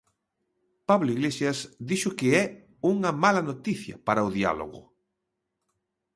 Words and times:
Pablo 0.89 1.09
Iglesias, 1.17 1.57
dixo 1.89 2.09
qua 2.19 2.31
é 2.41 2.43
unha 2.93 3.11
mala 3.23 3.41
noticia 3.49 3.95
para 4.07 4.27
o 4.27 4.33
diálogo. 4.37 4.81